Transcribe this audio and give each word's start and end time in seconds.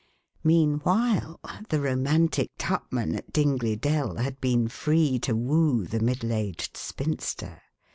Meanwhile, 0.43 1.39
the 1.69 1.79
romantic 1.79 2.49
Tupman 2.57 3.15
at 3.15 3.31
Dingley 3.31 3.75
Dell 3.75 4.15
had 4.15 4.41
been 4.41 4.67
free 4.67 5.19
to 5.19 5.35
woo 5.35 5.85
the 5.85 5.99
middle 5.99 6.33
aged 6.33 6.75
spinster. 6.75 7.61